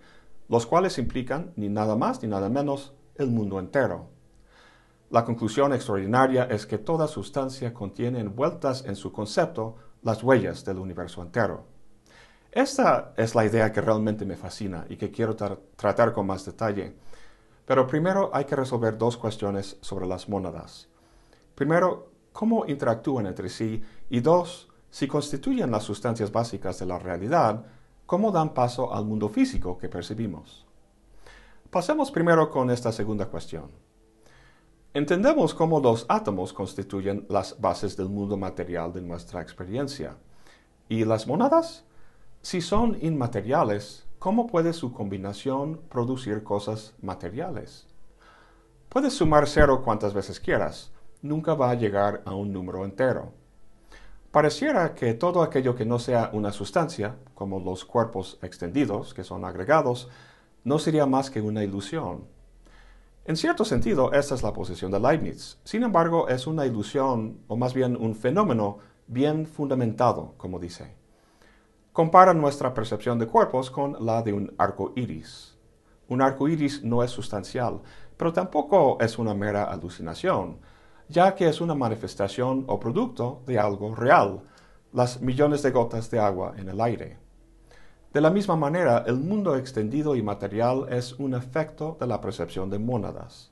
los 0.49 0.65
cuales 0.65 0.97
implican 0.97 1.53
ni 1.55 1.69
nada 1.69 1.95
más 1.95 2.21
ni 2.21 2.27
nada 2.27 2.49
menos 2.49 2.93
el 3.15 3.29
mundo 3.29 3.59
entero. 3.59 4.09
La 5.09 5.25
conclusión 5.25 5.73
extraordinaria 5.73 6.45
es 6.45 6.65
que 6.65 6.77
toda 6.77 7.07
sustancia 7.07 7.73
contiene 7.73 8.19
envueltas 8.19 8.85
en 8.85 8.95
su 8.95 9.11
concepto 9.11 9.75
las 10.03 10.23
huellas 10.23 10.65
del 10.65 10.79
universo 10.79 11.21
entero. 11.21 11.65
Esta 12.51 13.13
es 13.15 13.35
la 13.35 13.45
idea 13.45 13.71
que 13.71 13.81
realmente 13.81 14.25
me 14.25 14.35
fascina 14.35 14.85
y 14.89 14.97
que 14.97 15.11
quiero 15.11 15.35
tratar 15.35 16.11
con 16.11 16.27
más 16.27 16.45
detalle. 16.45 16.95
Pero 17.65 17.87
primero 17.87 18.29
hay 18.33 18.45
que 18.45 18.55
resolver 18.55 18.97
dos 18.97 19.15
cuestiones 19.15 19.77
sobre 19.81 20.05
las 20.05 20.27
mónadas. 20.27 20.89
Primero, 21.55 22.11
cómo 22.33 22.65
interactúan 22.65 23.27
entre 23.27 23.47
sí 23.47 23.83
y 24.09 24.19
dos, 24.19 24.70
si 24.91 25.07
constituyen 25.07 25.71
las 25.71 25.83
sustancias 25.83 26.31
básicas 26.31 26.77
de 26.77 26.85
la 26.85 26.99
realidad, 26.99 27.65
cómo 28.05 28.31
dan 28.31 28.53
paso 28.53 28.93
al 28.93 29.05
mundo 29.05 29.29
físico 29.29 29.77
que 29.77 29.89
percibimos. 29.89 30.65
Pasemos 31.69 32.11
primero 32.11 32.49
con 32.49 32.69
esta 32.69 32.91
segunda 32.91 33.25
cuestión. 33.27 33.71
Entendemos 34.93 35.53
cómo 35.53 35.79
los 35.79 36.05
átomos 36.09 36.51
constituyen 36.51 37.25
las 37.29 37.59
bases 37.61 37.95
del 37.95 38.09
mundo 38.09 38.35
material 38.35 38.91
de 38.91 39.01
nuestra 39.01 39.41
experiencia. 39.41 40.17
¿Y 40.89 41.05
las 41.05 41.25
monadas? 41.25 41.85
Si 42.41 42.59
son 42.59 42.97
inmateriales, 43.01 44.05
¿cómo 44.19 44.47
puede 44.47 44.73
su 44.73 44.91
combinación 44.91 45.79
producir 45.87 46.43
cosas 46.43 46.93
materiales? 47.01 47.87
Puedes 48.89 49.13
sumar 49.13 49.47
cero 49.47 49.81
cuantas 49.85 50.13
veces 50.13 50.41
quieras, 50.41 50.91
nunca 51.21 51.53
va 51.53 51.69
a 51.69 51.75
llegar 51.75 52.21
a 52.25 52.33
un 52.33 52.51
número 52.51 52.83
entero. 52.83 53.31
Pareciera 54.31 54.95
que 54.95 55.13
todo 55.13 55.43
aquello 55.43 55.75
que 55.75 55.85
no 55.85 55.99
sea 55.99 56.29
una 56.31 56.53
sustancia, 56.53 57.17
como 57.35 57.59
los 57.59 57.83
cuerpos 57.83 58.39
extendidos, 58.41 59.13
que 59.13 59.25
son 59.25 59.43
agregados, 59.43 60.07
no 60.63 60.79
sería 60.79 61.05
más 61.05 61.29
que 61.29 61.41
una 61.41 61.65
ilusión. 61.65 62.23
En 63.25 63.35
cierto 63.35 63.65
sentido, 63.65 64.13
esta 64.13 64.35
es 64.35 64.41
la 64.41 64.53
posición 64.53 64.89
de 64.89 65.01
Leibniz. 65.01 65.57
Sin 65.65 65.83
embargo, 65.83 66.29
es 66.29 66.47
una 66.47 66.65
ilusión, 66.65 67.41
o 67.49 67.57
más 67.57 67.73
bien 67.73 67.97
un 67.97 68.15
fenómeno 68.15 68.79
bien 69.05 69.45
fundamentado, 69.45 70.33
como 70.37 70.59
dice. 70.59 70.95
Compara 71.91 72.33
nuestra 72.33 72.73
percepción 72.73 73.19
de 73.19 73.27
cuerpos 73.27 73.69
con 73.69 73.97
la 74.05 74.21
de 74.21 74.31
un 74.31 74.53
arco 74.57 74.93
iris. 74.95 75.57
Un 76.07 76.21
arco 76.21 76.47
iris 76.47 76.83
no 76.85 77.03
es 77.03 77.11
sustancial, 77.11 77.81
pero 78.15 78.31
tampoco 78.31 78.97
es 79.01 79.19
una 79.19 79.33
mera 79.33 79.65
alucinación 79.65 80.59
ya 81.11 81.35
que 81.35 81.47
es 81.47 81.61
una 81.61 81.75
manifestación 81.75 82.63
o 82.67 82.79
producto 82.79 83.43
de 83.45 83.59
algo 83.59 83.93
real, 83.93 84.41
las 84.93 85.21
millones 85.21 85.61
de 85.61 85.71
gotas 85.71 86.09
de 86.09 86.19
agua 86.19 86.53
en 86.57 86.69
el 86.69 86.81
aire. 86.81 87.17
De 88.13 88.21
la 88.21 88.29
misma 88.29 88.55
manera, 88.55 89.03
el 89.05 89.17
mundo 89.17 89.55
extendido 89.55 90.15
y 90.15 90.23
material 90.23 90.87
es 90.89 91.13
un 91.13 91.33
efecto 91.33 91.97
de 91.99 92.07
la 92.07 92.19
percepción 92.19 92.69
de 92.69 92.79
mónadas. 92.79 93.51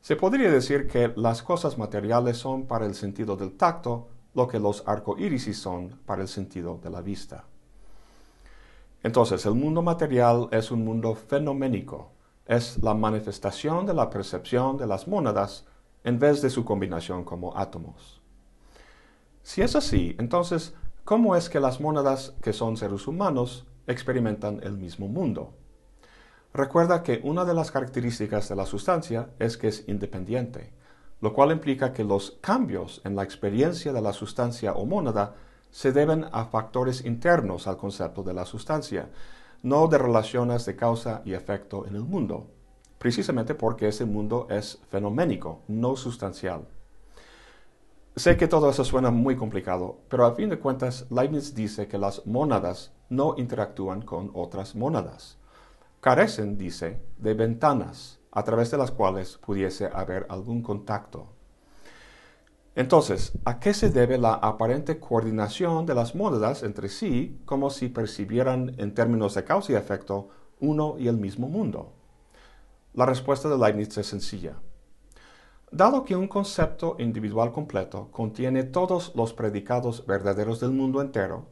Se 0.00 0.16
podría 0.16 0.50
decir 0.50 0.88
que 0.88 1.12
las 1.14 1.42
cosas 1.42 1.78
materiales 1.78 2.36
son 2.36 2.66
para 2.66 2.86
el 2.86 2.94
sentido 2.94 3.36
del 3.36 3.56
tacto 3.56 4.08
lo 4.34 4.48
que 4.48 4.58
los 4.58 4.82
arcoírisis 4.86 5.58
son 5.58 6.00
para 6.06 6.22
el 6.22 6.28
sentido 6.28 6.80
de 6.82 6.90
la 6.90 7.00
vista. 7.00 7.44
Entonces, 9.02 9.44
el 9.46 9.54
mundo 9.54 9.82
material 9.82 10.48
es 10.50 10.70
un 10.70 10.84
mundo 10.84 11.14
fenoménico, 11.14 12.12
es 12.46 12.82
la 12.82 12.94
manifestación 12.94 13.86
de 13.86 13.94
la 13.94 14.10
percepción 14.10 14.76
de 14.76 14.86
las 14.86 15.06
mónadas 15.06 15.66
en 16.04 16.18
vez 16.18 16.42
de 16.42 16.50
su 16.50 16.64
combinación 16.64 17.24
como 17.24 17.56
átomos. 17.56 18.20
Si 19.42 19.62
es 19.62 19.74
así, 19.76 20.14
entonces, 20.18 20.74
¿cómo 21.04 21.36
es 21.36 21.48
que 21.48 21.60
las 21.60 21.80
mónadas, 21.80 22.34
que 22.42 22.52
son 22.52 22.76
seres 22.76 23.06
humanos, 23.06 23.66
experimentan 23.86 24.60
el 24.62 24.76
mismo 24.76 25.08
mundo? 25.08 25.54
Recuerda 26.54 27.02
que 27.02 27.20
una 27.24 27.44
de 27.44 27.54
las 27.54 27.70
características 27.70 28.48
de 28.48 28.56
la 28.56 28.66
sustancia 28.66 29.30
es 29.38 29.56
que 29.56 29.68
es 29.68 29.88
independiente, 29.88 30.72
lo 31.20 31.32
cual 31.32 31.50
implica 31.50 31.92
que 31.92 32.04
los 32.04 32.38
cambios 32.40 33.00
en 33.04 33.16
la 33.16 33.22
experiencia 33.22 33.92
de 33.92 34.02
la 34.02 34.12
sustancia 34.12 34.74
o 34.74 34.84
mónada 34.84 35.34
se 35.70 35.92
deben 35.92 36.26
a 36.30 36.44
factores 36.44 37.04
internos 37.04 37.66
al 37.66 37.78
concepto 37.78 38.22
de 38.22 38.34
la 38.34 38.44
sustancia, 38.44 39.08
no 39.62 39.88
de 39.88 39.98
relaciones 39.98 40.66
de 40.66 40.76
causa 40.76 41.22
y 41.24 41.32
efecto 41.32 41.86
en 41.86 41.96
el 41.96 42.02
mundo, 42.02 42.50
precisamente 43.02 43.56
porque 43.56 43.88
ese 43.88 44.04
mundo 44.04 44.46
es 44.48 44.78
fenoménico, 44.88 45.62
no 45.66 45.96
sustancial. 45.96 46.68
Sé 48.14 48.36
que 48.36 48.46
todo 48.46 48.70
eso 48.70 48.84
suena 48.84 49.10
muy 49.10 49.34
complicado, 49.34 49.98
pero 50.08 50.24
a 50.24 50.36
fin 50.36 50.48
de 50.48 50.60
cuentas 50.60 51.06
Leibniz 51.10 51.52
dice 51.52 51.88
que 51.88 51.98
las 51.98 52.24
mónadas 52.28 52.92
no 53.08 53.34
interactúan 53.38 54.02
con 54.02 54.30
otras 54.34 54.76
mónadas. 54.76 55.36
Carecen, 56.00 56.56
dice, 56.56 57.02
de 57.18 57.34
ventanas 57.34 58.20
a 58.30 58.44
través 58.44 58.70
de 58.70 58.78
las 58.78 58.92
cuales 58.92 59.36
pudiese 59.36 59.90
haber 59.92 60.24
algún 60.28 60.62
contacto. 60.62 61.26
Entonces, 62.76 63.32
¿a 63.44 63.58
qué 63.58 63.74
se 63.74 63.90
debe 63.90 64.16
la 64.16 64.34
aparente 64.34 65.00
coordinación 65.00 65.86
de 65.86 65.96
las 65.96 66.14
mónadas 66.14 66.62
entre 66.62 66.88
sí 66.88 67.40
como 67.46 67.68
si 67.70 67.88
percibieran 67.88 68.76
en 68.78 68.94
términos 68.94 69.34
de 69.34 69.42
causa 69.42 69.72
y 69.72 69.74
efecto 69.74 70.28
uno 70.60 70.94
y 71.00 71.08
el 71.08 71.16
mismo 71.16 71.48
mundo? 71.48 71.94
La 72.94 73.06
respuesta 73.06 73.48
de 73.48 73.56
Leibniz 73.56 73.96
es 73.96 74.06
sencilla. 74.06 74.56
Dado 75.70 76.04
que 76.04 76.14
un 76.14 76.28
concepto 76.28 76.96
individual 76.98 77.50
completo 77.50 78.10
contiene 78.10 78.64
todos 78.64 79.12
los 79.14 79.32
predicados 79.32 80.04
verdaderos 80.04 80.60
del 80.60 80.72
mundo 80.72 81.00
entero, 81.00 81.46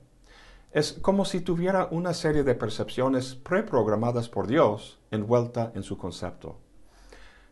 es 0.70 0.92
como 0.92 1.24
si 1.24 1.40
tuviera 1.40 1.88
una 1.90 2.12
serie 2.12 2.44
de 2.44 2.54
percepciones 2.54 3.34
preprogramadas 3.34 4.28
por 4.28 4.46
Dios 4.46 5.00
envuelta 5.10 5.72
en 5.74 5.82
su 5.82 5.96
concepto. 5.96 6.58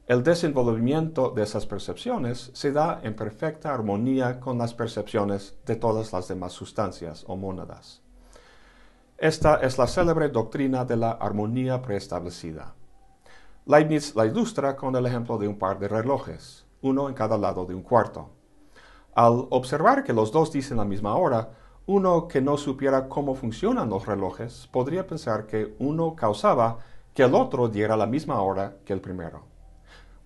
El 0.07 0.23
desenvolvimiento 0.23 1.31
de 1.31 1.45
esas 1.45 1.65
percepciones 1.65 2.51
se 2.53 2.73
da 2.73 3.01
en 3.03 3.17
perfecta 3.17 3.73
armonía 3.73 4.39
con 4.39 4.59
las 4.59 4.75
percepciones 4.75 5.57
de 5.65 5.77
todas 5.77 6.13
las 6.13 6.29
demás 6.29 6.53
sustancias 6.53 7.25
o 7.27 7.37
mónadas. 7.37 8.03
Esta 9.17 9.57
es 9.57 9.79
la 9.79 9.87
célebre 9.87 10.29
doctrina 10.29 10.85
de 10.85 10.97
la 10.99 11.13
armonía 11.13 11.81
preestablecida. 11.81 12.75
Leibniz 13.69 14.17
la 14.17 14.27
ilustra 14.27 14.75
con 14.75 14.97
el 14.97 15.07
ejemplo 15.07 15.39
de 15.39 15.47
un 15.47 15.59
par 15.59 15.79
de 15.79 15.87
relojes, 15.87 16.67
uno 16.81 17.09
en 17.09 17.15
cada 17.15 17.39
lado 17.39 17.67
de 17.67 17.75
un 17.75 17.83
cuarto. 17.83 18.31
Al 19.15 19.47
observar 19.51 20.03
que 20.03 20.13
los 20.13 20.33
dos 20.33 20.51
dicen 20.51 20.79
la 20.79 20.85
misma 20.85 21.15
hora, 21.15 21.51
uno 21.87 22.27
que 22.27 22.41
no 22.41 22.57
supiera 22.57 23.09
cómo 23.09 23.35
funcionan 23.35 23.91
los 23.91 24.07
relojes 24.07 24.67
podría 24.73 25.07
pensar 25.07 25.47
que 25.47 25.77
uno 25.79 26.17
causaba 26.17 26.79
que 27.13 27.23
el 27.23 27.35
otro 27.35 27.69
diera 27.69 27.97
la 27.97 28.07
misma 28.07 28.41
hora 28.41 28.79
que 28.85 28.93
el 28.93 29.01
primero 29.01 29.59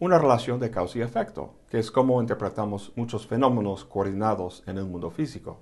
una 0.03 0.19
relación 0.19 0.59
de 0.59 0.73
causa 0.73 0.99
y 0.99 1.03
efecto, 1.03 1.55
que 1.71 1.79
es 1.79 1.93
como 1.93 2.21
interpretamos 2.21 2.93
muchos 2.97 3.25
fenómenos 3.25 3.85
coordinados 3.85 4.65
en 4.67 4.79
el 4.79 4.85
mundo 4.85 5.11
físico. 5.11 5.61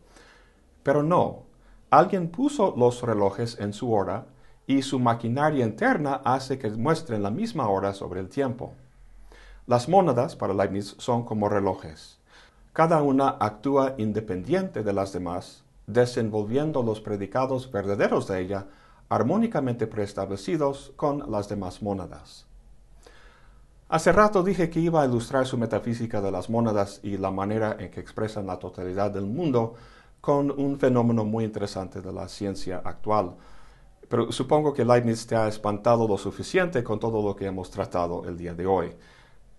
Pero 0.83 1.03
no, 1.03 1.43
alguien 1.91 2.31
puso 2.31 2.73
los 2.75 3.03
relojes 3.03 3.59
en 3.61 3.75
su 3.75 3.93
hora 3.93 4.29
y 4.71 4.83
su 4.83 5.00
maquinaria 5.00 5.66
interna 5.66 6.21
hace 6.25 6.57
que 6.57 6.71
muestren 6.71 7.25
la 7.25 7.33
misma 7.33 7.68
hora 7.68 7.92
sobre 7.92 8.21
el 8.21 8.29
tiempo. 8.29 8.73
Las 9.66 9.88
mónadas 9.88 10.37
para 10.37 10.55
Leibniz 10.55 10.94
son 10.99 11.25
como 11.25 11.49
relojes. 11.49 12.21
Cada 12.73 13.03
una 13.03 13.31
actúa 13.40 13.97
independiente 13.99 14.85
de 14.85 14.92
las 14.92 15.12
demás, 15.12 15.64
desenvolviendo 15.88 16.85
los 16.85 17.01
predicados 17.01 17.73
verdaderos 17.73 18.29
de 18.29 18.42
ella 18.42 18.66
armónicamente 19.09 19.88
preestablecidos 19.88 20.92
con 20.94 21.29
las 21.29 21.49
demás 21.49 21.83
mónadas. 21.83 22.47
Hace 23.88 24.12
rato 24.12 24.44
dije 24.44 24.71
que 24.71 24.79
iba 24.79 25.03
a 25.03 25.07
ilustrar 25.07 25.49
su 25.49 25.59
metafísica 25.59 26.21
de 26.21 26.31
las 26.31 26.49
mónadas 26.49 27.01
y 27.03 27.16
la 27.16 27.33
manera 27.33 27.75
en 27.77 27.90
que 27.90 27.99
expresan 27.99 28.47
la 28.47 28.61
totalidad 28.61 29.11
del 29.11 29.27
mundo 29.27 29.75
con 30.21 30.49
un 30.49 30.79
fenómeno 30.79 31.25
muy 31.25 31.42
interesante 31.42 32.01
de 32.01 32.12
la 32.12 32.29
ciencia 32.29 32.81
actual. 32.85 33.35
Pero 34.11 34.33
supongo 34.33 34.73
que 34.75 34.85
Leibniz 34.85 35.25
te 35.25 35.37
ha 35.37 35.46
espantado 35.46 36.09
lo 36.09 36.18
suficiente 36.18 36.83
con 36.83 36.99
todo 36.99 37.23
lo 37.23 37.37
que 37.37 37.46
hemos 37.46 37.70
tratado 37.70 38.25
el 38.29 38.37
día 38.37 38.55
de 38.55 38.66
hoy. 38.66 38.92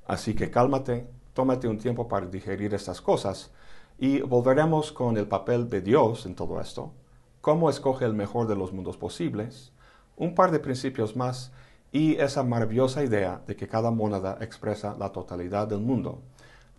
Así 0.06 0.36
que 0.36 0.52
cálmate, 0.52 1.08
tómate 1.34 1.70
un 1.70 1.78
tiempo 1.78 2.10
para 2.10 2.26
digerir 2.26 2.74
estas 2.74 3.00
cosas 3.00 3.50
y 3.98 4.20
volveremos 4.20 4.92
con 4.92 5.16
el 5.16 5.26
papel 5.26 5.70
de 5.70 5.80
Dios 5.80 6.26
en 6.26 6.36
todo 6.36 6.60
esto, 6.60 6.92
cómo 7.40 7.70
escoge 7.70 8.04
el 8.04 8.14
mejor 8.14 8.46
de 8.46 8.58
los 8.58 8.74
mundos 8.74 8.98
posibles, 8.98 9.72
un 10.18 10.36
par 10.36 10.52
de 10.52 10.60
principios 10.60 11.16
más 11.16 11.54
y 11.94 12.16
esa 12.16 12.44
maravillosa 12.44 13.06
idea 13.06 13.42
de 13.48 13.56
que 13.56 13.70
cada 13.70 13.90
mónada 13.90 14.38
expresa 14.42 14.98
la 15.00 15.14
totalidad 15.14 15.70
del 15.70 15.80
mundo, 15.80 16.20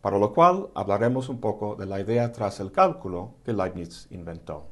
para 0.03 0.19
lo 0.19 0.35
cual 0.35 0.69
hablaremos 0.75 1.31
un 1.31 1.41
poco 1.41 1.75
de 1.75 1.87
la 1.87 2.01
idea 2.01 2.33
tras 2.33 2.61
el 2.61 2.71
cálculo 2.71 3.31
que 3.47 3.55
Leibniz 3.55 4.09
inventó. 4.11 4.72